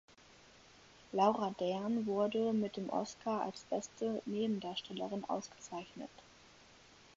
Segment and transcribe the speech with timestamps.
[1.13, 6.09] Laura Dern wurde mit dem Oscar als beste Nebendarstellerin ausgezeichnet.